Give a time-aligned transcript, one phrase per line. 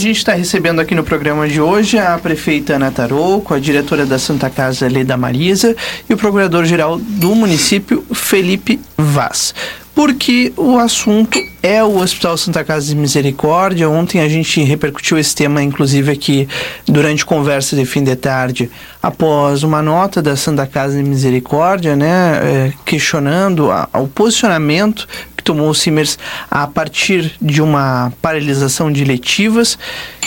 [0.00, 4.06] A gente está recebendo aqui no programa de hoje a prefeita Ana Tarouco, a diretora
[4.06, 5.74] da Santa Casa Leda Marisa
[6.08, 9.52] e o procurador-geral do município, Felipe Vaz.
[9.96, 13.90] Porque o assunto é o Hospital Santa Casa de Misericórdia.
[13.90, 16.48] Ontem a gente repercutiu esse tema, inclusive, aqui
[16.86, 18.70] durante conversa de fim de tarde,
[19.02, 25.06] após uma nota da Santa Casa de Misericórdia, né, eh, questionando a, o posicionamento
[25.48, 26.18] tomou o Simers
[26.50, 29.78] a partir de uma paralisação de letivas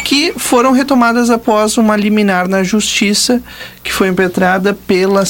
[0.03, 3.39] que foram retomadas após uma liminar na justiça
[3.83, 5.23] que foi impetrada pela,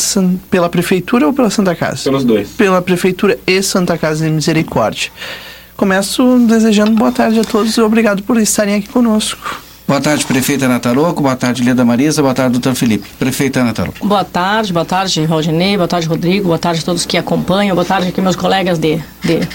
[0.50, 2.04] pela prefeitura ou pela Santa Casa?
[2.04, 2.50] Pelos dois.
[2.52, 5.12] Pela prefeitura e Santa Casa de Misericórdia.
[5.76, 9.62] Começo desejando boa tarde a todos e obrigado por estarem aqui conosco.
[9.92, 11.22] Boa tarde, prefeita Ana Taroco.
[11.22, 12.22] Boa tarde, Leda Marisa.
[12.22, 13.10] Boa tarde, doutor Felipe.
[13.20, 14.08] Prefeita Ana Taroco.
[14.08, 15.76] Boa tarde, boa tarde, Rodinei.
[15.76, 16.46] Boa tarde, Rodrigo.
[16.46, 17.76] Boa tarde a todos que acompanham.
[17.76, 19.46] Boa tarde aqui, meus colegas de, de,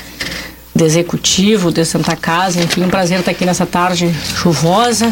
[0.75, 2.63] de executivo, de Santa Casa.
[2.63, 5.11] Enfim, um prazer estar aqui nessa tarde chuvosa.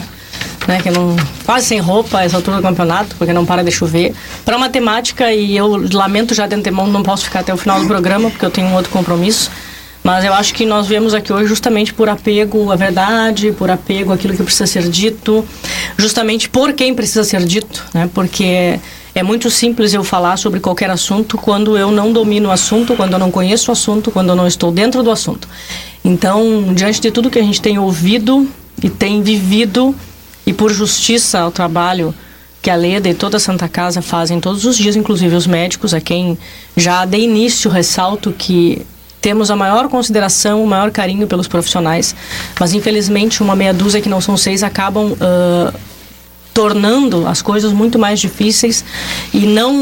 [0.69, 1.16] Né, que não
[1.47, 4.14] quase sem roupa essa altura do campeonato, porque não para de chover.
[4.45, 7.86] Para matemática, e eu lamento já de antemão, não posso ficar até o final do
[7.86, 9.50] programa, porque eu tenho um outro compromisso.
[10.05, 14.12] Mas eu acho que nós viemos aqui hoje justamente por apego à verdade, por apego
[14.12, 15.42] àquilo que precisa ser dito,
[15.96, 18.11] justamente por quem precisa ser dito, né?
[18.12, 18.78] Porque
[19.14, 23.14] é muito simples eu falar sobre qualquer assunto quando eu não domino o assunto, quando
[23.14, 25.48] eu não conheço o assunto, quando eu não estou dentro do assunto.
[26.05, 28.46] Então, diante de tudo que a gente tem ouvido
[28.83, 29.94] e tem vivido,
[30.46, 32.14] e por justiça ao trabalho
[32.61, 35.94] que a Leda e toda a Santa Casa fazem todos os dias, inclusive os médicos,
[35.94, 36.36] a quem
[36.77, 38.84] já de início ressalto que
[39.25, 42.14] temos a maior consideração, o maior carinho pelos profissionais,
[42.61, 45.75] mas infelizmente uma meia dúzia que não são seis acabam uh,
[46.53, 48.84] tornando as coisas muito mais difíceis
[49.33, 49.72] e não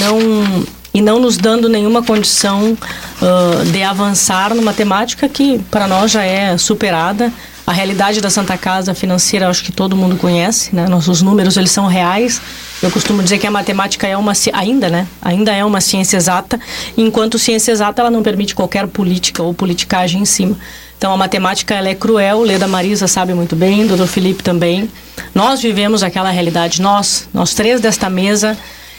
[0.00, 2.78] não e não nos dando nenhuma condição
[3.20, 7.32] uh, de avançar numa temática que para nós já é superada
[7.66, 10.86] a realidade da Santa Casa financeira, acho que todo mundo conhece, né?
[10.86, 12.40] Nossos números, eles são reais.
[12.84, 15.08] Eu costumo dizer que a matemática é uma ainda, né?
[15.22, 16.60] Ainda é uma ciência exata,
[16.94, 20.54] enquanto ciência exata ela não permite qualquer política ou politicagem em cima.
[20.98, 24.90] Então a matemática ela é cruel, Leda Marisa sabe muito bem, Doutor Felipe também.
[25.34, 28.54] Nós vivemos aquela realidade, nós, nós três desta mesa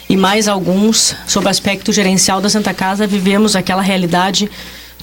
[0.09, 4.49] e mais alguns, sob aspecto gerencial da Santa Casa, vivemos aquela realidade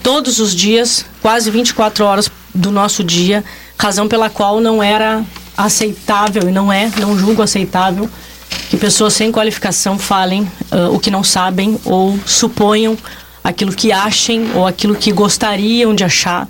[0.02, 3.44] todos os dias, quase 24 horas do nosso dia,
[3.78, 5.22] razão pela qual não era
[5.56, 8.10] aceitável e não é, não julgo aceitável
[8.72, 12.96] que pessoas sem qualificação falem uh, o que não sabem ou suponham
[13.44, 16.48] aquilo que achem ou aquilo que gostariam de achar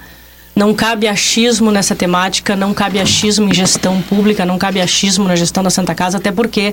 [0.55, 5.35] não cabe achismo nessa temática, não cabe achismo em gestão pública, não cabe achismo na
[5.35, 6.73] gestão da Santa Casa, até porque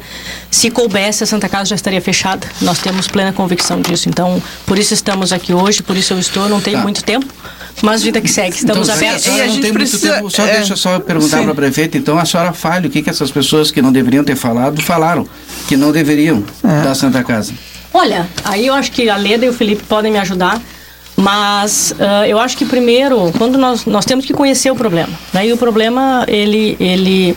[0.51, 2.47] se coubesse a Santa Casa já estaria fechada.
[2.61, 4.07] Nós temos plena convicção disso.
[4.07, 6.83] Então, por isso estamos aqui hoje, por isso eu estou, não tenho tá.
[6.83, 7.33] muito tempo,
[7.81, 9.25] mas vida que segue, estamos então, abertos.
[9.25, 10.15] E a gente não precisa...
[10.15, 13.01] Tempo, só é, deixa só perguntar para a prefeita, então a senhora fale o que,
[13.01, 15.27] que essas pessoas que não deveriam ter falado, falaram,
[15.67, 16.83] que não deveriam é.
[16.83, 17.53] da Santa Casa.
[17.93, 20.61] Olha, aí eu acho que a Leda e o Felipe podem me ajudar
[21.19, 25.11] mas uh, eu acho que primeiro, quando nós, nós temos que conhecer o problema.
[25.33, 25.47] Né?
[25.47, 27.35] E o problema, ele, ele,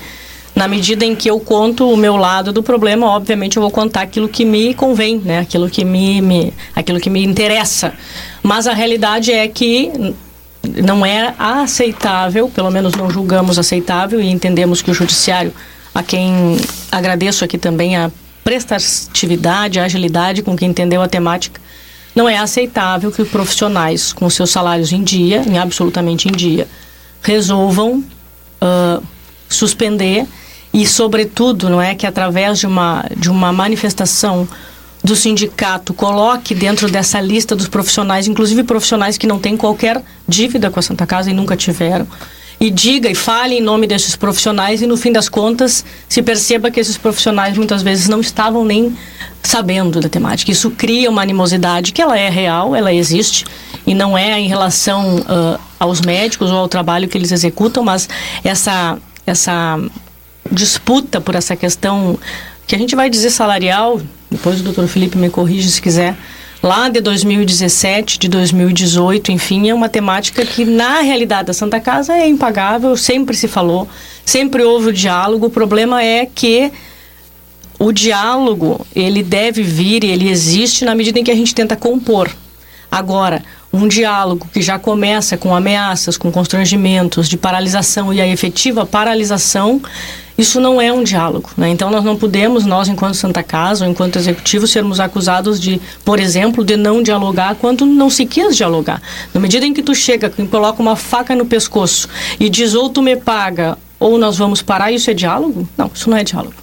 [0.55, 4.03] na medida em que eu conto o meu lado do problema, obviamente eu vou contar
[4.03, 5.41] aquilo que me convém, né?
[5.41, 7.93] aquilo, que me, me, aquilo que me interessa.
[8.41, 10.15] Mas a realidade é que
[10.77, 15.53] não é aceitável, pelo menos não julgamos aceitável e entendemos que o judiciário,
[15.95, 16.57] a quem
[16.91, 18.11] agradeço aqui também a
[18.45, 21.61] prestatividade, a agilidade com que entendeu a temática,
[22.15, 26.69] não é aceitável que profissionais com seus salários em dia, em absolutamente em dia,
[27.23, 28.05] resolvam
[28.61, 29.03] uh,
[29.49, 30.27] suspender
[30.73, 34.49] e, sobretudo, não é que através de uma, de uma manifestação
[35.03, 40.71] do sindicato coloque dentro dessa lista dos profissionais, inclusive profissionais que não têm qualquer dívida
[40.71, 42.07] com a Santa Casa e nunca tiveram,
[42.61, 46.71] e diga e fale em nome desses profissionais e no fim das contas se perceba
[46.71, 48.97] que esses profissionais muitas vezes não estavam nem
[49.43, 50.53] sabendo da temática.
[50.53, 53.45] Isso cria uma animosidade que ela é real, ela existe
[53.85, 58.09] e não é em relação uh, aos médicos ou ao trabalho que eles executam, mas
[58.45, 58.97] essa
[59.27, 59.79] essa
[60.51, 62.19] disputa por essa questão
[62.67, 64.01] que a gente vai dizer salarial,
[64.43, 66.17] depois o doutor Felipe me corrige se quiser,
[66.61, 72.13] lá de 2017, de 2018, enfim, é uma temática que na realidade da Santa Casa
[72.15, 73.89] é impagável, sempre se falou,
[74.27, 75.47] sempre houve o diálogo.
[75.47, 76.73] O problema é que
[77.79, 81.77] o diálogo, ele deve vir e ele existe na medida em que a gente tenta
[81.77, 82.29] compor.
[82.91, 88.85] Agora, um diálogo que já começa com ameaças, com constrangimentos de paralisação e a efetiva
[88.85, 89.81] paralisação,
[90.37, 91.51] isso não é um diálogo.
[91.57, 91.69] Né?
[91.71, 96.19] Então, nós não podemos, nós, enquanto Santa Casa ou enquanto executivo, sermos acusados de, por
[96.19, 99.01] exemplo, de não dialogar quando não se quis dialogar.
[99.33, 102.09] Na medida em que tu chega e coloca uma faca no pescoço
[102.41, 104.91] e diz ou tu me paga ou nós vamos parar.
[104.91, 105.69] Isso é diálogo?
[105.77, 106.55] Não, isso não é diálogo.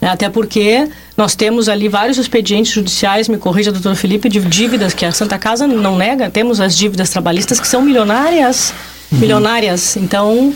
[0.00, 4.92] É, até porque nós temos ali vários expedientes judiciais, me corrija, doutor Felipe, de dívidas
[4.92, 6.30] que a Santa Casa não nega.
[6.30, 8.74] Temos as dívidas trabalhistas que são milionárias,
[9.10, 9.18] uhum.
[9.18, 9.96] milionárias.
[9.96, 10.54] Então,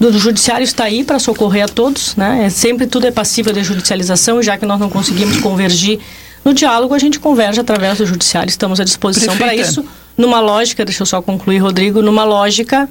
[0.00, 2.46] o judiciário está aí para socorrer a todos, né?
[2.46, 6.00] É, sempre tudo é passível de judicialização, e já que nós não conseguimos convergir
[6.44, 8.50] no diálogo, a gente converge através do judiciário.
[8.50, 9.84] Estamos à disposição para isso,
[10.16, 12.88] numa lógica, deixa eu só concluir, Rodrigo, numa lógica,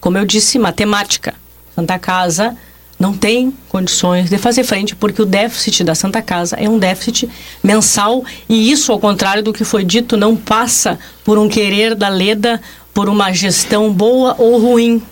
[0.00, 1.34] como eu disse, matemática.
[1.74, 2.56] Santa Casa
[2.98, 7.28] não tem condições de fazer frente porque o déficit da Santa Casa é um déficit
[7.62, 12.08] mensal e isso, ao contrário do que foi dito, não passa por um querer da
[12.08, 12.60] Leda,
[12.94, 15.02] por uma gestão boa ou ruim.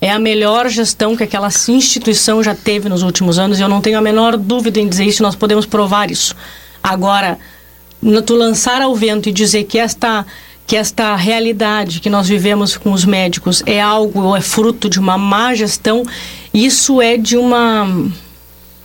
[0.00, 3.80] É a melhor gestão que aquela instituição já teve nos últimos anos e eu não
[3.80, 6.34] tenho a menor dúvida em dizer isso, nós podemos provar isso.
[6.82, 7.38] Agora,
[8.24, 10.26] tu lançar ao vento e dizer que esta
[10.70, 15.00] que esta realidade que nós vivemos com os médicos é algo ou é fruto de
[15.00, 16.04] uma má gestão,
[16.54, 17.84] isso é de uma.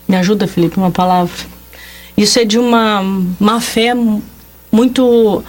[0.07, 1.45] Me ajuda, Felipe, uma palavra.
[2.17, 3.03] Isso é de uma
[3.39, 3.93] má fé
[4.71, 5.43] muito.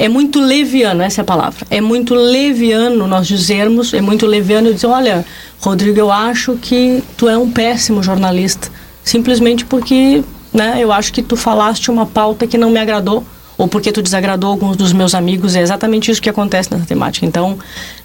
[0.00, 1.66] É muito leviano, essa é a palavra.
[1.68, 5.26] É muito leviano nós dizermos, é muito leviano dizer: olha,
[5.60, 8.70] Rodrigo, eu acho que tu é um péssimo jornalista.
[9.04, 10.24] Simplesmente porque
[10.54, 13.22] né, eu acho que tu falaste uma pauta que não me agradou
[13.58, 15.54] ou porque tu desagradou alguns dos meus amigos.
[15.54, 17.26] É exatamente isso que acontece nessa temática.
[17.26, 17.58] Então,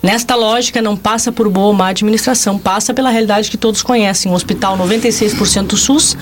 [0.04, 4.30] nesta lógica, não passa por boa ou má administração, passa pela realidade que todos conhecem.
[4.30, 6.18] O hospital 96% SUS,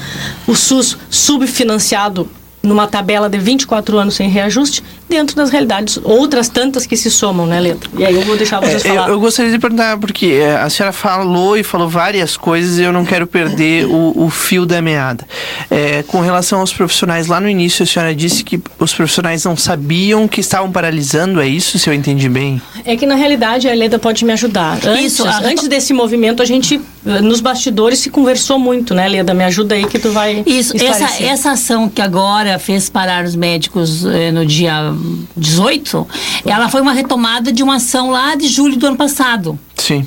[0.46, 2.30] o SUS subfinanciado
[2.64, 7.46] numa tabela de 24 anos sem reajuste, dentro das realidades, outras tantas que se somam,
[7.46, 7.90] né, Leandro?
[7.98, 9.08] E aí eu vou deixar vocês é, falar.
[9.08, 12.84] Eu, eu, gostaria de perguntar, porque é, a senhora falou e falou várias coisas e
[12.84, 15.26] eu não quero perder o, o fio da meada.
[15.70, 19.56] É, com relação aos profissionais, lá no início a senhora disse que os profissionais não
[19.56, 22.62] sabiam que estavam paralisando, é isso, se eu entendi bem?
[22.86, 24.80] É que na realidade a Leda pode me ajudar.
[24.86, 25.40] Antes, isso, a...
[25.40, 29.34] antes desse movimento, a gente, nos bastidores, se conversou muito, né, Leda?
[29.34, 30.44] Me ajuda aí que tu vai.
[30.46, 34.93] Isso, essa, essa ação que agora fez parar os médicos eh, no dia
[35.36, 36.08] 18,
[36.46, 39.58] ela foi uma retomada de uma ação lá de julho do ano passado.
[39.76, 40.06] Sim.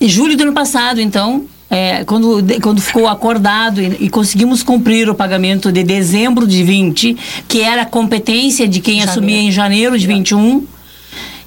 [0.00, 5.08] Em julho do ano passado, então, é, quando, quando ficou acordado e, e, conseguimos cumprir
[5.08, 7.16] o pagamento de dezembro de 20,
[7.48, 9.10] que era a competência de quem janeiro.
[9.10, 10.66] assumia em janeiro de 21.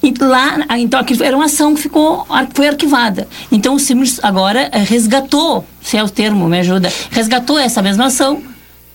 [0.02, 3.26] E lá, então, aquilo era uma ação que ficou, foi arquivada.
[3.50, 8.06] Então, o Simers agora eh, resgatou, se é o termo, me ajuda, resgatou essa mesma
[8.06, 8.40] ação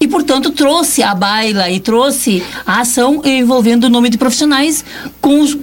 [0.03, 4.83] e, portanto, trouxe a baila e trouxe a ação envolvendo o nome de profissionais
[5.21, 5.57] com os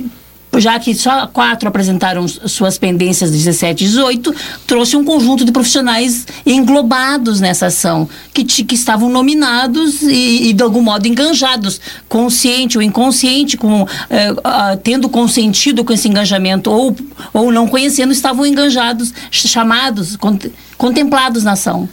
[0.58, 4.34] já que só quatro apresentaram suas pendências 17 e 18,
[4.66, 10.60] trouxe um conjunto de profissionais englobados nessa ação, que, que estavam nominados e, e, de
[10.60, 16.96] algum modo enganjados, consciente ou inconsciente, com, eh, uh, tendo consentido com esse engajamento ou,
[17.32, 21.88] ou não conhecendo, estavam enganjados, chamados, cont contemplados na ação.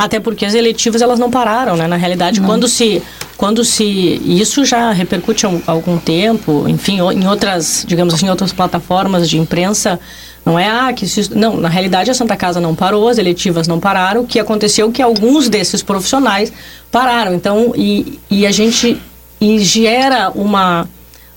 [0.00, 1.86] Até porque as eletivas elas não pararam, né?
[1.86, 2.46] Na realidade, não.
[2.46, 3.02] quando se
[3.36, 3.84] quando se
[4.24, 10.00] isso já repercute há algum tempo, enfim, em outras, digamos assim, outras plataformas de imprensa,
[10.42, 13.68] não é ah que se, não, na realidade a Santa Casa não parou, as eletivas
[13.68, 16.50] não pararam, o que aconteceu é que alguns desses profissionais
[16.90, 17.34] pararam.
[17.34, 18.96] Então, e, e a gente
[19.38, 20.88] e gera uma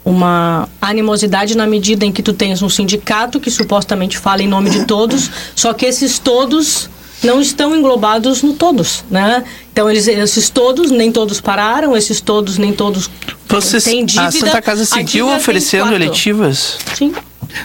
[0.06, 4.70] uma animosidade na medida em que tu tens um sindicato que supostamente fala em nome
[4.70, 6.90] de todos, só que esses todos
[7.24, 9.44] não estão englobados no todos, né?
[9.72, 13.10] Então eles, esses todos nem todos pararam, esses todos nem todos
[13.48, 14.28] Vocês, têm dívida.
[14.28, 16.78] A Santa Casa seguiu oferecendo eletivas?
[16.96, 17.14] Sim.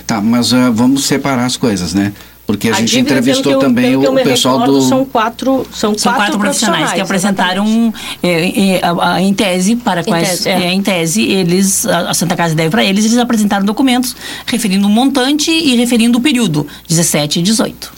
[0.06, 2.12] Tá, mas uh, vamos separar as coisas, né?
[2.48, 4.80] Porque a, a gente entrevistou eu, também o, pessoal do.
[4.80, 10.26] São quatro, são, são quatro, quatro profissionais, que apresentaram é, é, em tese, para quais.
[10.26, 10.72] Em tese, é.
[10.72, 15.50] em tese eles, a Santa Casa deve para eles, eles apresentaram documentos referindo o montante
[15.50, 17.97] e referindo o período, 17 e 18.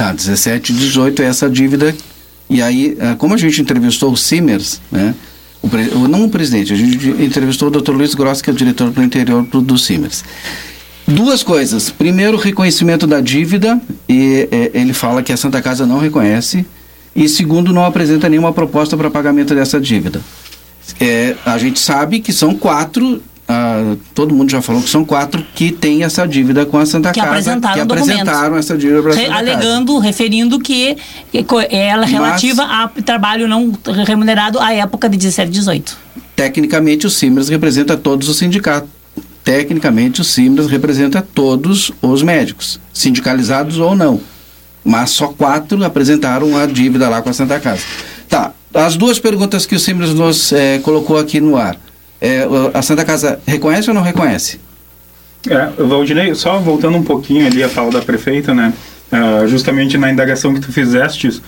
[0.00, 1.94] Tá, 17 e 18 é essa dívida.
[2.48, 5.14] E aí, ah, como a gente entrevistou o Simers, né?
[5.62, 7.90] O, não o presidente, a gente entrevistou o Dr.
[7.92, 10.24] Luiz Gross, que é o diretor do interior do, do Simers.
[11.06, 11.90] Duas coisas.
[11.90, 13.78] Primeiro, reconhecimento da dívida,
[14.08, 16.64] e é, ele fala que a Santa Casa não reconhece.
[17.14, 20.22] E segundo, não apresenta nenhuma proposta para pagamento dessa dívida.
[20.98, 25.44] É, a gente sabe que são quatro ah, todo mundo já falou que são quatro
[25.56, 27.32] que têm essa dívida com a Santa que Casa.
[27.32, 30.06] Apresentaram que apresentaram essa dívida para a Santa Alegando, Casa.
[30.06, 30.96] referindo que
[31.34, 33.76] ela é relativa Mas, a trabalho não
[34.06, 35.98] remunerado à época de 17 e 18.
[36.36, 38.88] Tecnicamente, o Simers representa todos os sindicatos.
[39.42, 44.20] Tecnicamente, o Simers representa todos os médicos, sindicalizados ou não.
[44.84, 47.82] Mas só quatro apresentaram a dívida lá com a Santa Casa.
[48.28, 51.76] Tá, as duas perguntas que o Simers nos eh, colocou aqui no ar.
[52.20, 54.60] É, a Santa Casa reconhece ou não reconhece?
[55.48, 58.72] É, Valdinei, só voltando um pouquinho ali a fala da prefeita, né?
[59.12, 61.42] uh, justamente na indagação que tu fizeste,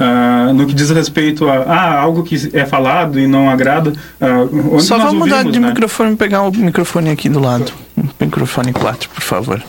[0.00, 3.92] Uh, no que diz respeito a ah, algo que é falado e não agrada.
[4.20, 5.70] Uh, Só vamos mudar de né?
[5.70, 7.72] microfone, pegar o microfone aqui do lado.
[8.20, 9.60] Microfone 4, por favor.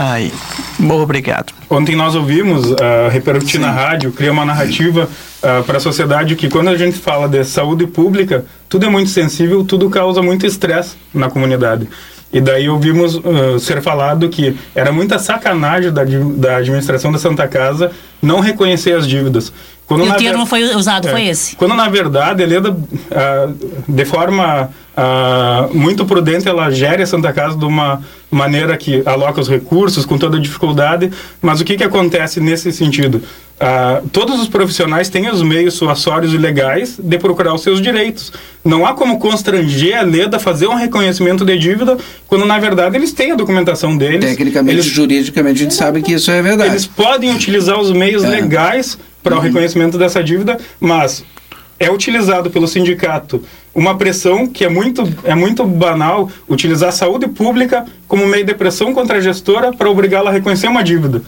[0.00, 0.30] Ai,
[0.78, 1.52] obrigado.
[1.68, 2.76] Ontem nós ouvimos uh,
[3.10, 7.28] repercutir na rádio, criar uma narrativa uh, para a sociedade que quando a gente fala
[7.28, 11.88] de saúde pública, tudo é muito sensível, tudo causa muito estresse na comunidade.
[12.32, 17.48] E daí ouvimos uh, ser falado que era muita sacanagem da, da administração da Santa
[17.48, 19.52] Casa não reconhecer as dívidas.
[19.86, 20.50] Quando e o termo ver...
[20.50, 21.56] foi usado, é, foi esse.
[21.56, 27.56] Quando na verdade, Helena, uh, de forma uh, muito prudente, ela gere a Santa Casa
[27.56, 32.38] de uma maneira que aloca os recursos com toda dificuldade, mas o que, que acontece
[32.38, 33.22] nesse sentido?
[33.58, 38.32] Uh, todos os profissionais têm os meios suassórios e legais de procurar os seus direitos.
[38.64, 41.96] Não há como constranger a Leda a fazer um reconhecimento de dívida
[42.28, 44.24] quando, na verdade, eles têm a documentação deles.
[44.24, 46.70] Tecnicamente, eles, juridicamente, a gente sabe que isso é verdade.
[46.70, 48.28] Eles podem utilizar os meios é.
[48.28, 49.40] legais para uhum.
[49.40, 51.24] o reconhecimento dessa dívida, mas
[51.80, 53.42] é utilizado pelo sindicato
[53.74, 58.54] uma pressão que é muito, é muito banal utilizar a saúde pública como meio de
[58.54, 61.22] pressão contra a gestora para obrigá-la a reconhecer uma dívida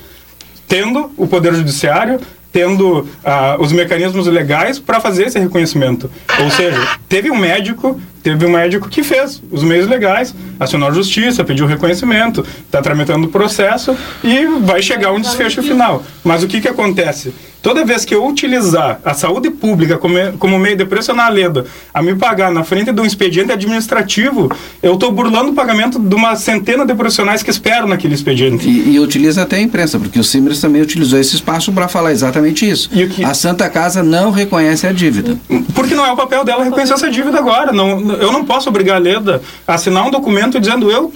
[0.71, 2.21] tendo o Poder Judiciário,
[2.53, 6.09] tendo ah, os mecanismos legais para fazer esse reconhecimento.
[6.41, 10.93] Ou seja, teve um médico, teve um médico que fez os meios legais, acionou a
[10.93, 16.03] justiça, pediu reconhecimento, está tramitando o processo e vai chegar um desfecho final.
[16.25, 17.33] Mas o que, que acontece?
[17.63, 21.67] Toda vez que eu utilizar a saúde pública como, como meio de pressionar a Leda
[21.93, 24.51] a me pagar na frente de um expediente administrativo,
[24.83, 28.67] eu estou burlando o pagamento de uma centena de profissionais que esperam naquele expediente.
[28.67, 32.13] E, e utiliza até a imprensa, porque o Simers também utilizou esse espaço para falar
[32.13, 32.89] exatamente isso.
[32.89, 33.23] Que...
[33.23, 35.37] A Santa Casa não reconhece a dívida.
[35.75, 37.73] Porque não é o papel dela reconhecer essa dívida agora.
[37.73, 41.13] Não, eu não posso obrigar a Leda a assinar um documento dizendo eu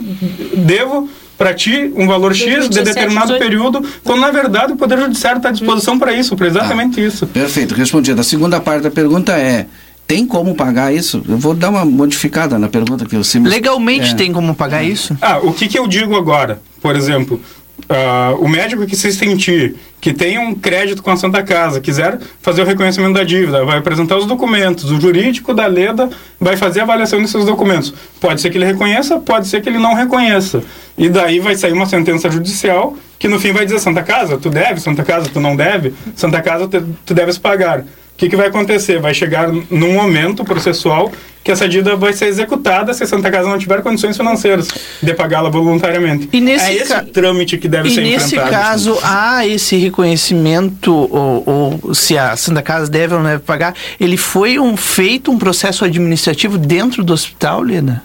[0.57, 3.43] devo para ti um valor X de determinado 18.
[3.43, 7.07] período, quando na verdade o Poder Judiciário está à disposição para isso, para exatamente ah,
[7.07, 7.27] isso.
[7.27, 8.21] Perfeito, respondido.
[8.21, 9.67] A segunda parte da pergunta é.
[10.07, 11.25] Tem como pagar isso?
[11.27, 13.49] Eu vou dar uma modificada na pergunta que você me...
[13.49, 14.15] Legalmente é.
[14.15, 15.17] tem como pagar isso?
[15.19, 16.61] Ah, o que, que eu digo agora?
[16.83, 17.41] Por exemplo,
[17.85, 22.19] Uh, o médico que se sentir que tem um crédito com a Santa Casa, quiser
[22.41, 26.81] fazer o reconhecimento da dívida, vai apresentar os documentos, o jurídico da Leda vai fazer
[26.81, 27.93] a avaliação desses documentos.
[28.21, 30.63] Pode ser que ele reconheça, pode ser que ele não reconheça.
[30.97, 34.51] E daí vai sair uma sentença judicial que no fim vai dizer Santa Casa, tu
[34.51, 37.85] deve, Santa Casa, tu não deve, Santa Casa, tu, tu deves pagar.
[38.15, 39.01] O que, que vai acontecer?
[39.01, 41.11] Vai chegar num momento processual
[41.43, 44.69] que essa dívida vai ser executada se a Santa Casa não tiver condições financeiras
[45.03, 46.29] de pagá-la voluntariamente.
[46.33, 48.33] E nesse é esse trâmite que deve e ser enfrentado.
[48.33, 53.29] E nesse caso, há esse reconhecimento, ou, ou, se a Santa Casa deve ou não
[53.29, 58.03] deve pagar, ele foi um, feito um processo administrativo dentro do hospital, Lena?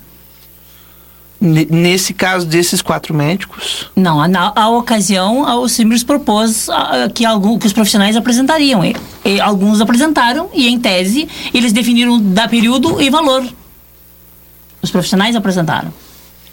[1.41, 3.89] Nesse caso desses quatro médicos?
[3.95, 6.67] Não, na a ocasião, o Simbris propôs
[7.15, 8.83] que, algum, que os profissionais apresentariam.
[8.83, 8.93] E,
[9.23, 13.43] e, alguns apresentaram e, em tese, eles definiram da período e valor.
[14.81, 15.93] Os profissionais apresentaram.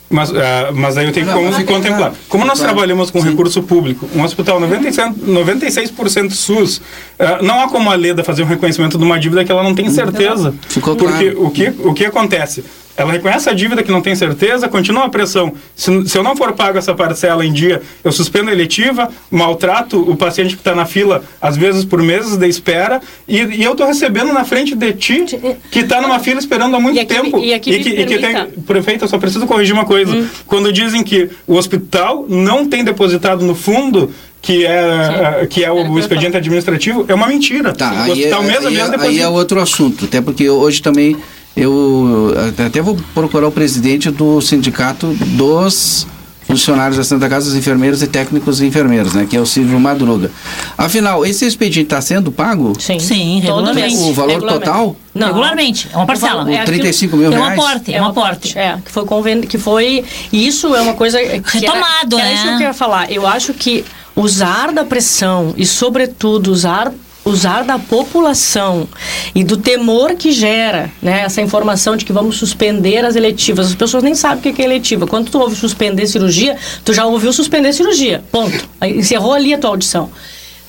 [0.08, 0.34] Mas, uh,
[0.72, 2.12] mas aí eu tenho como contemplar.
[2.28, 3.30] Como nós trabalhamos com Sim.
[3.30, 8.46] recurso público, um hospital 96%, 96% SUS, uh, não há como a Leda fazer um
[8.46, 10.54] reconhecimento de uma dívida que ela não tem certeza.
[10.68, 11.46] Ficou Porque claro.
[11.46, 12.64] o, que, o que acontece?
[12.96, 15.52] Ela reconhece a dívida que não tem certeza, continua a pressão.
[15.74, 20.00] Se, se eu não for pago essa parcela em dia, eu suspendo a eletiva, maltrato
[20.00, 23.72] o paciente que está na fila, às vezes por meses de espera, e, e eu
[23.72, 25.24] estou recebendo na frente de ti,
[25.70, 27.38] que está numa fila esperando há muito e aqui, tempo.
[27.38, 28.46] E, aqui e que, e que tem.
[28.66, 30.14] Prefeito, eu só preciso corrigir uma coisa.
[30.14, 30.26] Hum.
[30.46, 34.10] Quando dizem que o hospital não tem depositado no fundo
[34.40, 35.46] que é, Sim.
[35.48, 37.72] que é o, o expediente administrativo, é uma mentira.
[37.72, 40.80] Tá, o hospital é, mesmo, aí, mesmo é, aí é outro assunto, até porque hoje
[40.80, 41.16] também
[41.56, 42.34] eu
[42.66, 46.06] até vou procurar o presidente do sindicato dos
[46.46, 49.26] funcionários da Santa Casa, os enfermeiros e técnicos e enfermeiros, né?
[49.28, 50.30] Que é o Silvio Madruga.
[50.78, 52.72] Afinal, esse expediente está sendo pago?
[52.78, 53.96] Sim, Sim regularmente.
[53.96, 54.96] O valor total?
[55.14, 55.88] Não, regularmente.
[55.92, 56.44] É uma parcela.
[56.44, 57.44] O, é 35 mil reais?
[57.44, 58.58] É uma porte, é, uma porte.
[58.58, 60.04] É, que foi convênio, que foi...
[60.32, 61.18] Isso é uma coisa...
[61.18, 62.34] Que Retomado, era, que né?
[62.34, 63.10] isso que eu queria falar.
[63.10, 63.84] Eu acho que
[64.14, 66.92] usar da pressão e, sobretudo, usar
[67.26, 68.88] usar da população
[69.34, 73.66] e do temor que gera né, essa informação de que vamos suspender as eletivas.
[73.66, 75.08] As pessoas nem sabem o que é eletiva.
[75.08, 78.22] Quando tu ouve suspender cirurgia, tu já ouviu suspender cirurgia.
[78.30, 78.68] Ponto.
[78.80, 80.08] Encerrou ali a tua audição.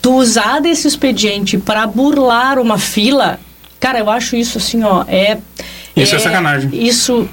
[0.01, 3.39] Tu usar desse expediente para burlar uma fila,
[3.79, 5.37] cara, eu acho isso assim, ó, é.
[5.95, 6.69] Isso é, é sacanagem.
[6.73, 7.29] Isso,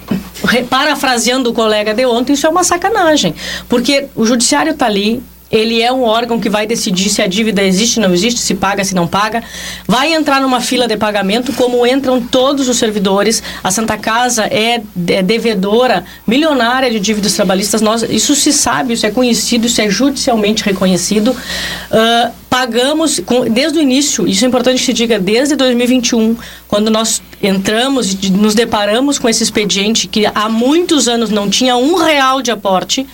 [0.68, 3.34] parafraseando o colega de ontem, isso é uma sacanagem.
[3.70, 5.22] Porque o judiciário está ali,
[5.54, 8.82] ele é um órgão que vai decidir se a dívida existe, não existe, se paga,
[8.82, 9.40] se não paga.
[9.86, 13.40] Vai entrar numa fila de pagamento, como entram todos os servidores.
[13.62, 17.80] A Santa Casa é, é devedora milionária de dívidas trabalhistas.
[17.80, 21.28] Nós, isso se sabe, isso é conhecido, isso é judicialmente reconhecido.
[21.30, 26.90] Uh, pagamos com, desde o início, isso é importante que se diga, desde 2021, quando
[26.90, 32.42] nós entramos nos deparamos com esse expediente que há muitos anos não tinha um real
[32.42, 33.06] de aporte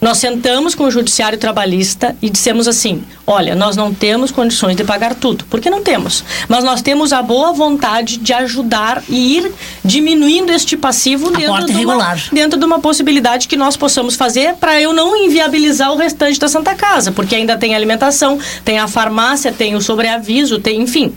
[0.00, 4.84] nós sentamos com o Judiciário Trabalhista e dissemos assim: olha, nós não temos condições de
[4.84, 6.22] pagar tudo, porque não temos.
[6.48, 9.52] Mas nós temos a boa vontade de ajudar e ir
[9.84, 14.80] diminuindo este passivo dentro, de uma, dentro de uma possibilidade que nós possamos fazer para
[14.80, 19.50] eu não inviabilizar o restante da Santa Casa, porque ainda tem alimentação, tem a farmácia,
[19.50, 21.14] tem o sobreaviso, tem, enfim.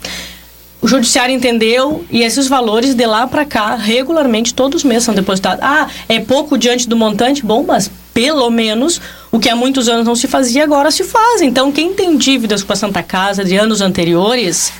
[0.82, 5.14] O judiciário entendeu e esses valores de lá para cá, regularmente, todos os meses são
[5.14, 5.62] depositados.
[5.62, 7.46] Ah, é pouco diante do montante?
[7.46, 9.00] Bom, mas pelo menos
[9.32, 11.42] o que há muitos anos não se fazia, agora se faz.
[11.42, 14.72] Então, quem tem dívidas com a Santa Casa de anos anteriores,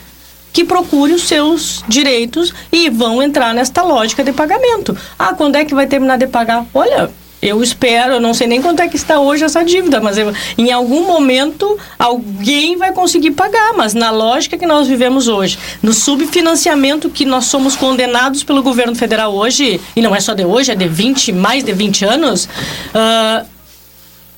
[0.51, 4.98] que procure os seus direitos e vão entrar nesta lógica de pagamento.
[5.17, 6.65] Ah, quando é que vai terminar de pagar?
[6.74, 7.09] Olha,
[7.41, 10.34] eu espero, eu não sei nem quanto é que está hoje essa dívida, mas eu,
[10.58, 13.74] em algum momento alguém vai conseguir pagar.
[13.75, 18.96] Mas na lógica que nós vivemos hoje, no subfinanciamento que nós somos condenados pelo governo
[18.96, 22.46] federal hoje, e não é só de hoje, é de 20, mais de 20 anos,
[22.46, 23.46] uh,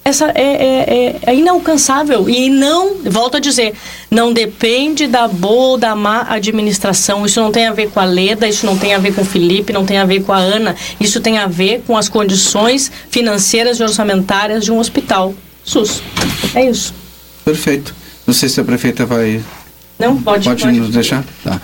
[0.03, 3.73] essa é, é, é, é, inalcançável e não, volto a dizer,
[4.09, 7.23] não depende da boa ou da má administração.
[7.25, 9.25] Isso não tem a ver com a Leda, isso não tem a ver com o
[9.25, 10.75] Felipe, não tem a ver com a Ana.
[10.99, 15.35] Isso tem a ver com as condições financeiras e orçamentárias de um hospital.
[15.63, 16.01] SUS.
[16.55, 16.95] É isso.
[17.45, 17.93] Perfeito.
[18.25, 19.41] Não sei se a prefeita vai.
[19.99, 20.45] Não, pode.
[20.45, 20.79] Pode, pode.
[20.79, 21.23] nos deixar?
[21.43, 21.61] Tá.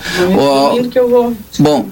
[0.75, 1.36] Eu que eu vou.
[1.58, 1.88] Bom,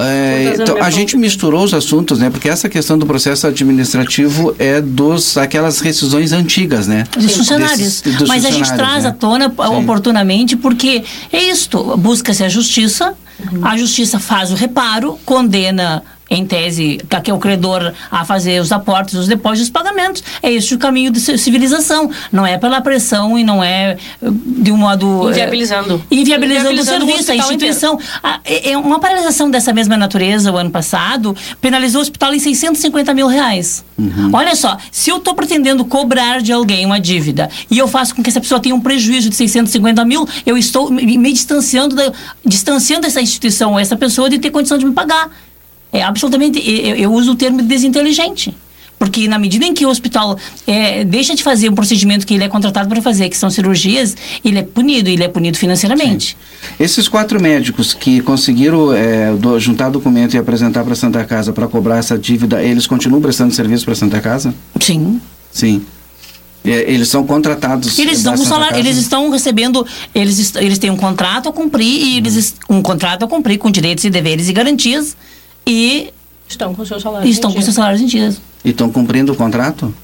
[0.00, 2.30] é, então, a gente misturou os assuntos, né?
[2.30, 7.04] Porque essa questão do processo administrativo é dos aquelas rescisões antigas, né?
[7.16, 7.78] Dos funcionários.
[7.78, 9.10] Desses, dos Mas funcionários, a gente traz né?
[9.10, 9.76] à tona Sim.
[9.82, 11.02] oportunamente porque
[11.32, 13.14] é isto, busca-se a justiça,
[13.52, 13.66] uhum.
[13.66, 18.70] a justiça faz o reparo, condena em tese, que é o credor a fazer os
[18.70, 20.22] aportes, os depósitos, os pagamentos.
[20.42, 22.10] É esse o caminho de civilização.
[22.30, 25.28] Não é pela pressão e não é eh, de um modo...
[25.28, 26.02] Eh, inviabilizando.
[26.10, 27.98] É, inviabilizando, inviabilizando o serviço, a instituição.
[28.22, 32.38] A, é, é uma paralisação dessa mesma natureza, o ano passado, penalizou o hospital em
[32.38, 33.84] 650 mil reais.
[33.98, 34.30] Uhum.
[34.32, 38.22] Olha só, se eu estou pretendendo cobrar de alguém uma dívida e eu faço com
[38.22, 42.12] que essa pessoa tenha um prejuízo de 650 mil, eu estou me distanciando, da,
[42.44, 45.30] distanciando essa instituição, essa pessoa de ter condição de me pagar.
[45.92, 46.58] É absolutamente.
[46.58, 48.54] Eu, eu uso o termo desinteligente.
[48.98, 52.42] Porque na medida em que o hospital é, deixa de fazer um procedimento que ele
[52.42, 56.36] é contratado para fazer, que são cirurgias, ele é punido, ele é punido financeiramente.
[56.36, 56.74] Sim.
[56.80, 61.52] Esses quatro médicos que conseguiram é, do, juntar documento e apresentar para a Santa Casa
[61.52, 64.52] para cobrar essa dívida, eles continuam prestando serviço para a Santa Casa?
[64.80, 65.20] Sim.
[65.52, 65.82] Sim.
[66.64, 67.96] É, eles são contratados.
[68.00, 72.56] Eles estão, salário, eles estão recebendo, eles, eles têm um contrato a cumprir e eles
[72.68, 75.16] um contrato a cumprir com direitos e deveres e garantias
[75.68, 76.12] e
[76.48, 78.40] estão com seus salários estão com seus salários em dias.
[78.64, 79.94] E estão cumprindo o contrato?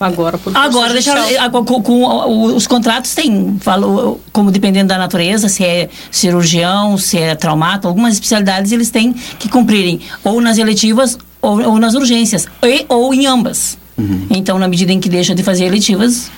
[0.00, 1.12] Agora, por agora deixa,
[1.50, 7.34] com, com, os contratos tem, falo, como dependendo da natureza, se é cirurgião, se é
[7.34, 12.86] traumato, algumas especialidades eles têm que cumprirem ou nas eletivas ou, ou nas urgências, e,
[12.88, 13.76] ou em ambas.
[13.96, 14.26] Uhum.
[14.30, 16.30] Então, na medida em que deixa de fazer eletivas,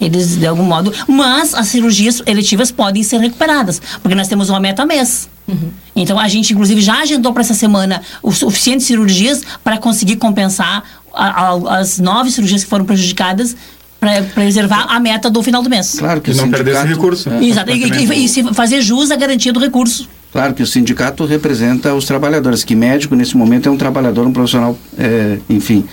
[0.00, 0.92] eles de algum modo.
[1.06, 5.28] Mas as cirurgias eletivas podem ser recuperadas, porque nós temos uma meta mês.
[5.46, 5.70] Uhum.
[5.94, 10.82] Então a gente, inclusive, já agendou para essa semana o suficiente cirurgias para conseguir compensar
[11.12, 13.56] a, a, as nove cirurgias que foram prejudicadas
[14.00, 15.96] para preservar a meta do final do mês.
[15.98, 17.30] Claro que e não perder esse recurso.
[17.30, 17.44] É.
[17.44, 20.08] Exato, e, e, e, se fazer jus à garantia do recurso.
[20.30, 24.32] Claro que o sindicato representa os trabalhadores, que médico nesse momento é um trabalhador, um
[24.32, 25.86] profissional, é, enfim,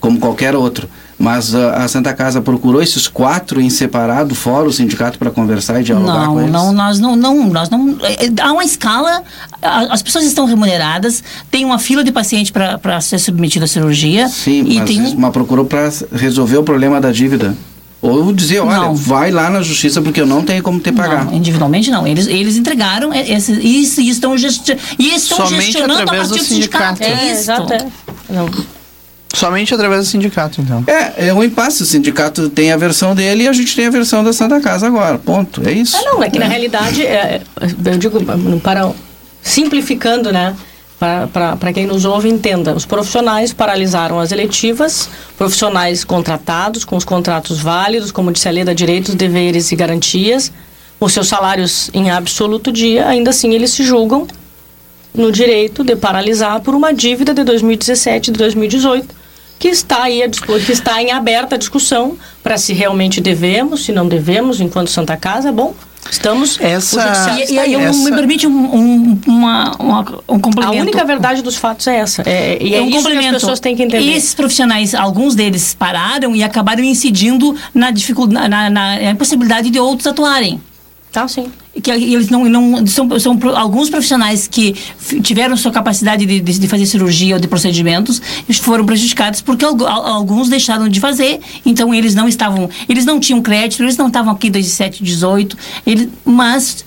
[0.00, 0.88] como qualquer outro.
[1.18, 5.80] Mas a, a, Santa Casa procurou esses quatro em separado, fora o sindicato, para conversar
[5.80, 6.52] e dialogar não, com eles?
[6.52, 7.96] Não, nós não, não, nós não.
[8.02, 9.24] É, é, há uma escala,
[9.60, 14.28] as pessoas estão remuneradas, tem uma fila de paciente para ser submetido à cirurgia.
[14.28, 15.16] Sim, e mas, tem...
[15.16, 17.56] mas procurou para resolver o problema da dívida.
[18.00, 18.94] Ou dizer, olha, não.
[18.94, 21.24] vai lá na justiça porque eu não tenho como te pagar.
[21.24, 22.06] Não, individualmente não.
[22.06, 26.38] Eles, eles entregaram esse, isso e estão, gesti e estão Somente gestionando a partir do
[26.38, 26.98] sindicato.
[26.98, 27.02] sindicato.
[27.02, 27.72] É, é, exato.
[27.72, 27.86] É.
[29.34, 30.82] Somente através do sindicato, então.
[30.86, 31.82] É, é um impasse.
[31.82, 34.86] O sindicato tem a versão dele e a gente tem a versão da Santa Casa
[34.86, 35.18] agora.
[35.18, 35.66] Ponto.
[35.68, 35.96] É isso.
[35.96, 36.40] É, não, é que é.
[36.40, 37.42] na realidade, é,
[37.84, 38.18] eu digo,
[38.60, 38.90] para,
[39.42, 40.56] simplificando, né?
[40.98, 42.74] Para quem nos ouve, entenda.
[42.74, 48.64] Os profissionais paralisaram as eletivas, profissionais contratados, com os contratos válidos, como disse a lei,
[48.64, 50.50] da direitos, deveres e garantias,
[50.98, 54.26] os seus salários em absoluto dia, ainda assim eles se julgam
[55.18, 59.18] no direito de paralisar por uma dívida de 2017 e de 2018
[59.58, 63.90] que está aí a, que está em aberta a discussão para se realmente devemos, se
[63.90, 65.74] não devemos, enquanto Santa Casa, bom,
[66.10, 66.58] Estamos.
[66.60, 67.36] Essa.
[67.38, 67.98] E, e aí, eu, essa...
[67.98, 70.78] me permite um, um, uma, uma, um complemento.
[70.78, 72.22] A única verdade dos fatos é essa.
[72.24, 74.10] É, e é, um isso que as pessoas têm que entender.
[74.12, 79.78] Esses profissionais, alguns deles pararam e acabaram incidindo na dificuldade, na, na, na impossibilidade de
[79.78, 80.60] outros atuarem.
[81.10, 81.50] Tá, sim.
[81.82, 84.74] Que eles não, não são, são alguns profissionais que
[85.22, 88.20] tiveram sua capacidade de, de, de, fazer cirurgia ou de procedimentos
[88.60, 93.82] foram prejudicados porque alguns deixaram de fazer, então eles não estavam, eles não tinham crédito,
[93.82, 96.84] eles não estavam aqui 17, 18, ele, mas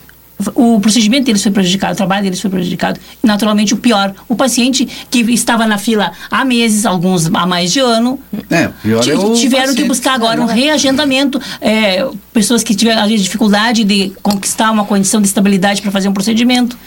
[0.56, 2.99] o procedimento deles foi prejudicado, o trabalho deles foi prejudicado.
[3.23, 7.71] E, naturalmente, o pior, o paciente que estava na fila há meses, alguns há mais
[7.71, 9.82] de ano, é, pior é o tiveram paciente.
[9.82, 11.41] que buscar agora um reagendamento.
[11.60, 16.13] É, pessoas que tiveram, vezes, dificuldade de conquistar uma condição de estabilidade para fazer um
[16.13, 16.77] procedimento.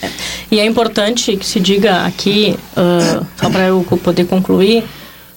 [0.51, 4.85] E é importante que se diga aqui, uh, só para eu poder concluir,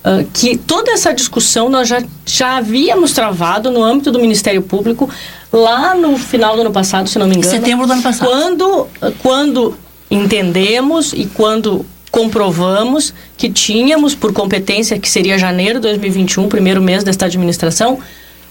[0.07, 5.09] Uh, que toda essa discussão nós já, já havíamos travado no âmbito do Ministério Público
[5.51, 7.53] lá no final do ano passado, se não me engano.
[7.53, 8.29] Setembro do ano passado.
[8.29, 8.87] Quando,
[9.21, 9.77] quando
[10.09, 17.03] entendemos e quando comprovamos que tínhamos, por competência, que seria janeiro de 2021, primeiro mês
[17.03, 17.99] desta administração,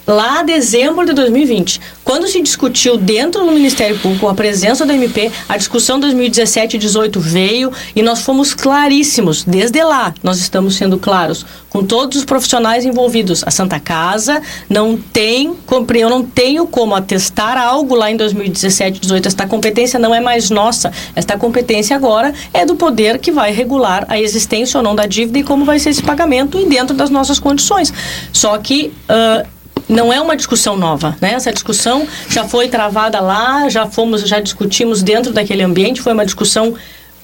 [0.07, 1.81] lá dezembro de 2020.
[2.05, 6.79] Quando se discutiu dentro do Ministério Público a presença do MP, a discussão 2017 e
[6.79, 9.43] 18 veio e nós fomos claríssimos.
[9.43, 13.43] Desde lá, nós estamos sendo claros com todos os profissionais envolvidos.
[13.45, 14.41] A Santa Casa
[14.71, 15.53] não tem,
[15.97, 19.27] eu não tenho como atestar algo lá em 2017, 18.
[19.27, 20.93] Esta competência não é mais nossa.
[21.17, 25.41] Esta competência agora é do poder que vai regular a existência ou não da dívida
[25.41, 27.93] e como vai ser esse pagamento e dentro das nossas condições.
[28.33, 29.56] Só que uh,
[29.89, 31.33] não é uma discussão nova, né?
[31.33, 36.25] Essa discussão já foi travada lá, já fomos, já discutimos dentro daquele ambiente, foi uma
[36.25, 36.75] discussão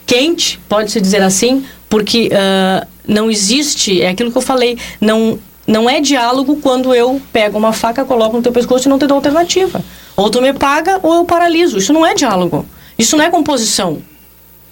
[0.07, 5.89] quente, pode-se dizer assim, porque uh, não existe, é aquilo que eu falei, não, não
[5.89, 9.17] é diálogo quando eu pego uma faca, coloco no teu pescoço e não te dou
[9.17, 9.83] alternativa.
[10.17, 11.79] Ou tu me paga ou eu paraliso.
[11.79, 12.67] Isso não é diálogo.
[12.99, 14.03] Isso não é composição.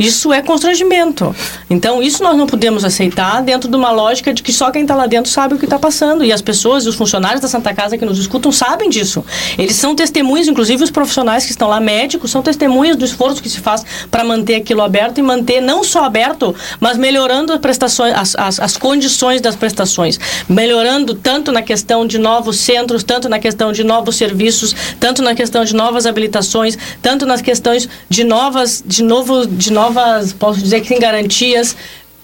[0.00, 1.36] Isso é constrangimento.
[1.68, 4.96] Então, isso nós não podemos aceitar dentro de uma lógica de que só quem está
[4.96, 6.24] lá dentro sabe o que está passando.
[6.24, 9.22] E as pessoas, os funcionários da Santa Casa que nos escutam, sabem disso.
[9.58, 13.48] Eles são testemunhas, inclusive os profissionais que estão lá, médicos, são testemunhas do esforço que
[13.50, 18.14] se faz para manter aquilo aberto e manter não só aberto, mas melhorando as prestações,
[18.14, 20.18] as, as, as condições das prestações.
[20.48, 25.34] Melhorando tanto na questão de novos centros, tanto na questão de novos serviços, tanto na
[25.34, 30.61] questão de novas habilitações, tanto nas questões de novas, de novo, de novos novas, posso
[30.61, 31.76] dizer que tem garantias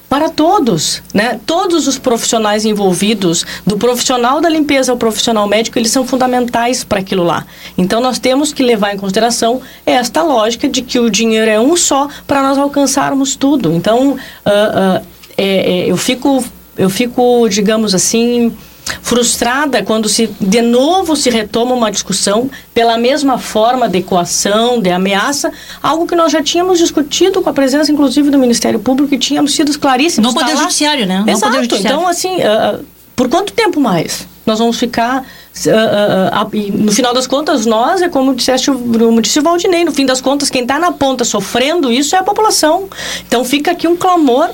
[0.09, 1.41] para todos, né?
[1.45, 7.01] Todos os profissionais envolvidos, do profissional da limpeza ao profissional médico, eles são fundamentais para
[7.01, 7.45] aquilo lá.
[7.77, 11.77] Então nós temos que levar em consideração esta lógica de que o dinheiro é um
[11.77, 13.73] só para nós alcançarmos tudo.
[13.73, 16.45] Então uh, uh, é, é, eu fico,
[16.79, 18.57] eu fico, digamos assim,
[19.03, 24.91] frustrada quando se de novo se retoma uma discussão pela mesma forma de equação, de
[24.91, 29.19] ameaça, algo que nós já tínhamos discutido com a presença inclusive do Ministério Público e
[29.19, 30.33] tínhamos sido claríssimos.
[30.33, 30.63] No Poder lá.
[30.63, 31.25] Judiciário, né?
[31.27, 31.53] Exato.
[31.53, 31.97] Poder Judiciário.
[31.97, 34.27] Então, assim, uh, por quanto tempo mais?
[34.45, 35.25] Nós vamos ficar.
[35.67, 39.91] Uh, uh, no final das contas, nós, é como, disseste, como disse o Valdinei, no
[39.91, 42.89] fim das contas, quem está na ponta sofrendo isso é a população.
[43.27, 44.51] Então fica aqui um clamor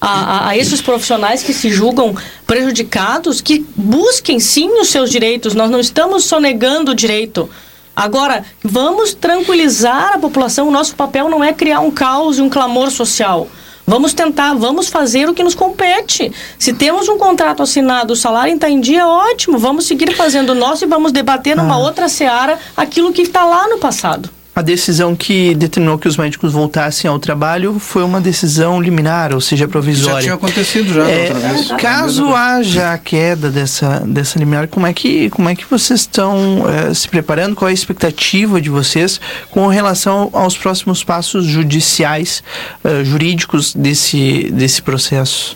[0.00, 2.14] a, a, esses profissionais que se julgam
[2.46, 5.54] prejudicados, que busquem sim os seus direitos.
[5.54, 7.48] Nós não estamos sonegando o direito.
[7.94, 10.68] Agora, vamos tranquilizar a população.
[10.68, 13.48] O nosso papel não é criar um caos e um clamor social.
[13.86, 16.32] Vamos tentar, vamos fazer o que nos compete.
[16.58, 19.58] Se temos um contrato assinado, o salário está em dia, ótimo.
[19.58, 21.78] Vamos seguir fazendo o nosso e vamos debater numa ah.
[21.78, 24.28] outra seara aquilo que está lá no passado.
[24.56, 29.40] A decisão que determinou que os médicos voltassem ao trabalho foi uma decisão liminar, ou
[29.40, 30.14] seja, provisória.
[30.14, 31.72] Já tinha acontecido já é, outra vez.
[31.72, 36.64] Caso haja a queda dessa, dessa liminar, como é que, como é que vocês estão
[36.70, 37.54] é, se preparando?
[37.54, 42.42] Qual é a expectativa de vocês com relação aos próximos passos judiciais,
[42.82, 45.54] uh, jurídicos desse, desse processo?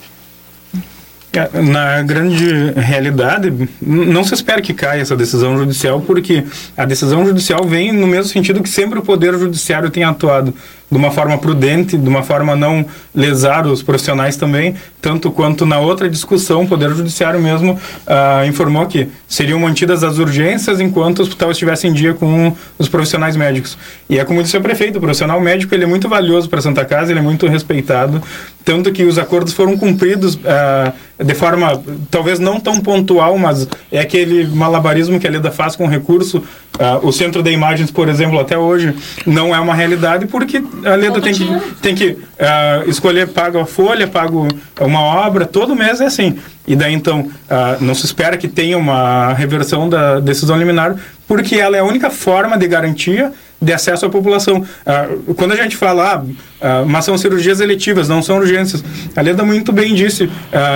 [1.63, 6.45] Na grande realidade, não se espera que caia essa decisão judicial, porque
[6.77, 10.53] a decisão judicial vem no mesmo sentido que sempre o Poder Judiciário tem atuado
[10.91, 15.79] de uma forma prudente, de uma forma não lesar os profissionais também, tanto quanto na
[15.79, 21.23] outra discussão, o Poder Judiciário mesmo uh, informou que seriam mantidas as urgências enquanto o
[21.23, 23.79] hospital estivesse em dia com os profissionais médicos.
[24.09, 26.85] E é como disse o prefeito, o profissional médico ele é muito valioso para Santa
[26.85, 28.21] Casa, ele é muito respeitado,
[28.65, 30.93] tanto que os acordos foram cumpridos uh,
[31.25, 35.87] de forma talvez não tão pontual, mas é aquele malabarismo que a Leda faz com
[35.87, 36.39] recurso.
[36.39, 38.95] Uh, o centro de imagens, por exemplo, até hoje
[39.27, 43.67] não é uma realidade porque a Leda tem que, tem que uh, escolher, paga a
[43.67, 44.35] folha, paga
[44.81, 46.39] uma obra, todo mês é assim.
[46.67, 51.57] E daí, então, uh, não se espera que tenha uma reversão da decisão liminar, porque
[51.57, 54.59] ela é a única forma de garantia de acesso à população.
[54.59, 58.83] Uh, quando a gente fala, ah, uh, mas são cirurgias eletivas, não são urgências,
[59.15, 60.31] a Leda muito bem disse uh,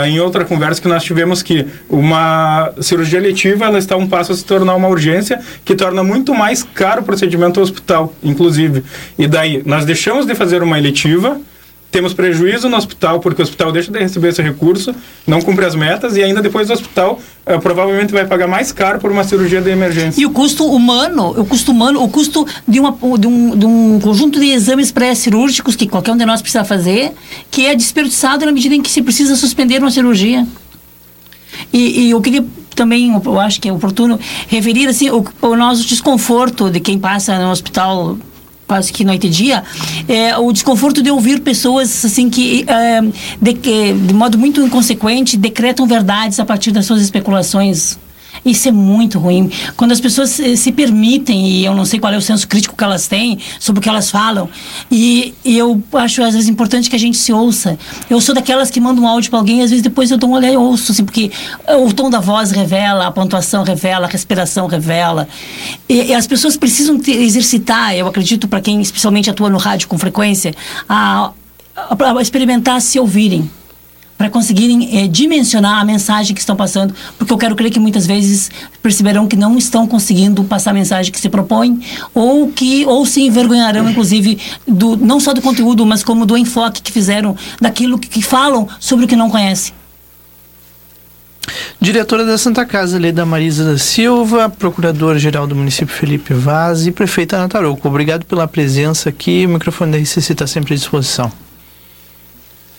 [0.06, 4.36] em outra conversa que nós tivemos que uma cirurgia eletiva ela está um passo a
[4.36, 8.84] se tornar uma urgência, que torna muito mais caro o procedimento hospital, inclusive.
[9.18, 11.40] E daí, nós deixamos de fazer uma eletiva
[11.94, 14.92] temos prejuízo no hospital porque o hospital deixa de receber esse recurso,
[15.24, 18.98] não cumpre as metas e ainda depois o hospital uh, provavelmente vai pagar mais caro
[18.98, 20.20] por uma cirurgia de emergência.
[20.20, 24.00] E o custo humano, o custo humano, o custo de, uma, de, um, de um
[24.00, 27.12] conjunto de exames pré-cirúrgicos que qualquer um de nós precisa fazer,
[27.48, 30.44] que é desperdiçado na medida em que se precisa suspender uma cirurgia.
[31.72, 35.86] E, e eu queria também, eu acho que é oportuno referir assim, o, o nosso
[35.86, 38.18] desconforto de quem passa no hospital
[38.66, 39.62] quase que noite e dia,
[40.08, 43.00] é, o desconforto de ouvir pessoas assim que, é,
[43.40, 47.98] de, de modo muito inconsequente, decretam verdades a partir das suas especulações
[48.44, 49.50] isso é muito ruim.
[49.76, 52.84] Quando as pessoas se, permitem, e eu não sei qual é o senso crítico que
[52.84, 54.48] elas têm sobre o que elas falam,
[54.90, 57.78] e, e, eu acho às vezes importante que a gente se ouça.
[58.10, 60.30] Eu sou daquelas que mandam um áudio para alguém, e às vezes depois eu dou
[60.30, 61.30] um olhar e ouço, assim, porque
[61.66, 65.26] o tom da voz revela, a pontuação revela, a respiração revela.
[65.88, 69.88] E, e as pessoas precisam ter, exercitar, eu acredito, para quem especialmente atua no rádio
[69.88, 70.54] com frequência,
[70.88, 71.30] a,
[71.76, 73.50] a, a experimentar se ouvirem
[74.16, 78.06] para conseguirem é, dimensionar a mensagem que estão passando, porque eu quero crer que muitas
[78.06, 78.50] vezes
[78.82, 81.80] perceberão que não estão conseguindo passar a mensagem que se propõe,
[82.14, 86.80] ou que ou se envergonharão, inclusive, do, não só do conteúdo, mas como do enfoque
[86.80, 89.74] que fizeram daquilo que, que falam sobre o que não conhecem.
[91.80, 97.36] Diretora da Santa Casa, Leda Marisa da Silva, Procurador-Geral do município Felipe Vaz e Prefeita
[97.36, 97.86] Nataroco.
[97.86, 99.44] Obrigado pela presença aqui.
[99.44, 101.30] O microfone da RCC está sempre à disposição.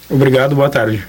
[0.09, 1.05] Obrigado, boa tarde.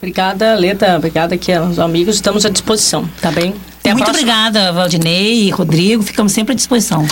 [0.00, 0.96] Obrigada, Leta.
[0.96, 2.14] Obrigada aqui aos amigos.
[2.14, 3.54] Estamos à disposição, tá bem?
[3.80, 6.02] Até Muito obrigada, Valdinei e Rodrigo.
[6.02, 7.06] Ficamos sempre à disposição.